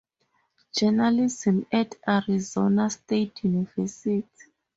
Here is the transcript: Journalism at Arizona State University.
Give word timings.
Journalism 0.75 1.67
at 1.71 1.93
Arizona 2.07 2.89
State 2.89 3.43
University. 3.43 4.27